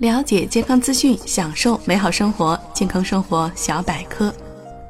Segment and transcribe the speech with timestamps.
[0.00, 2.58] 了解健康资讯，享受美好生活。
[2.72, 4.32] 健康生活小百科，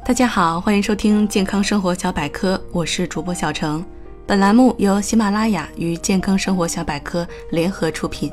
[0.06, 3.84] 大家好，欢迎收听健康生活小百科，我是主播小程。
[4.24, 8.30] 本栏目由喜马拉雅与健康生活小百科联合出品。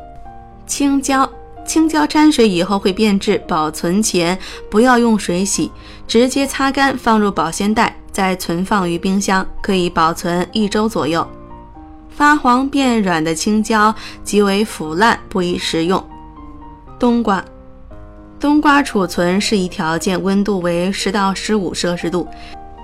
[0.68, 1.28] 青椒，
[1.66, 4.38] 青椒沾水以后会变质，保存前
[4.70, 5.72] 不要用水洗，
[6.08, 11.28] 直接擦干，放入保鲜袋，再存放于冰箱，可以保存一周左右。
[12.12, 16.08] 发黄变软的青椒极为腐烂，不宜食用。
[17.00, 17.46] 冬瓜，
[18.40, 22.28] 冬瓜储存适宜条件温度为十到十五摄氏度，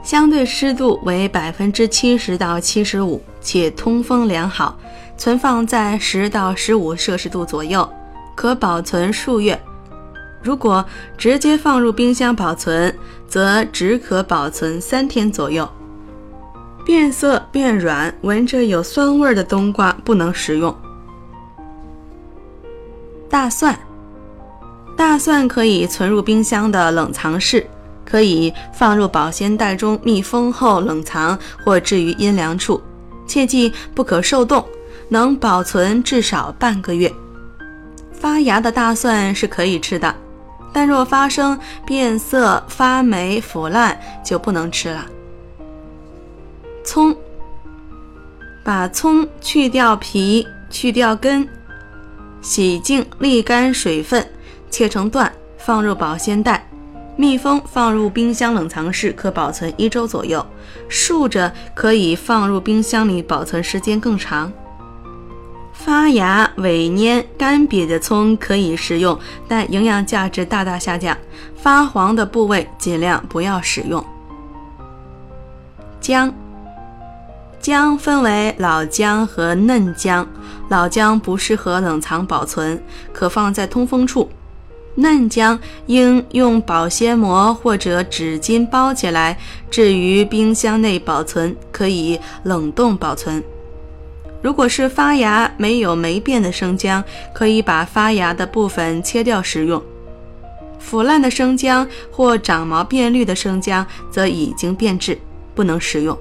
[0.03, 4.77] 相对湿度为百分之七十到七十五，且通风良好，
[5.17, 7.89] 存放在十到十五摄氏度左右，
[8.35, 9.59] 可保存数月。
[10.43, 10.85] 如果
[11.17, 12.95] 直接放入冰箱保存，
[13.27, 15.67] 则只可保存三天左右。
[16.85, 20.75] 变色变软、闻着有酸味的冬瓜不能食用。
[23.27, 23.75] 大蒜。
[24.95, 27.65] 大蒜可以存入冰箱的冷藏室，
[28.05, 32.81] 可以放入保鲜袋中密封后冷藏或置于阴凉处，
[33.27, 34.63] 切记不可受冻，
[35.09, 37.11] 能保存至少半个月。
[38.11, 40.15] 发芽的大蒜是可以吃的，
[40.71, 45.05] 但若发生变色、发霉、腐烂就不能吃了。
[46.83, 47.15] 葱，
[48.63, 51.47] 把葱去掉皮、去掉根，
[52.41, 54.25] 洗净沥干水分。
[54.73, 56.67] 切成段，放入保鲜袋，
[57.15, 60.43] 密封，放入冰箱冷藏室，可保存一周左右。
[60.89, 64.51] 竖着可以放入冰箱里保存时间更长。
[65.73, 71.15] 发芽、萎蔫、干瘪的葱可以食用，但营养价值大大下降。
[71.55, 74.03] 发黄的部位尽量不要使用。
[76.01, 76.33] 姜，
[77.59, 80.27] 姜分为老姜和嫩姜，
[80.67, 84.27] 老姜不适合冷藏保存，可放在通风处。
[84.95, 89.37] 嫩姜应用保鲜膜或者纸巾包起来，
[89.71, 93.43] 置于冰箱内保存，可以冷冻保存。
[94.41, 97.03] 如果是发芽没有霉变的生姜，
[97.33, 99.81] 可以把发芽的部分切掉食用。
[100.79, 105.17] 腐烂的生姜或长毛变绿的生姜则已经变质，
[105.55, 106.17] 不能食用。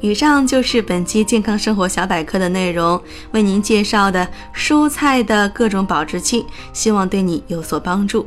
[0.00, 3.00] 以上就是本期健康生活小百科的内容，
[3.32, 8.26] 为您介绍的蔬菜的各种保质期，希望对你有所帮助。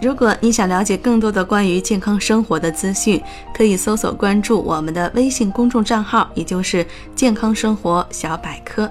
[0.00, 3.22] 如果你想了解更多的关于健康生活的资讯，
[3.54, 8.90] 可以搜索关注我们的微信公众账号，也就是健康生活小百科。